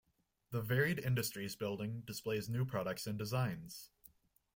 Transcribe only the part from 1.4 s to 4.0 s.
Building displays new products and designs.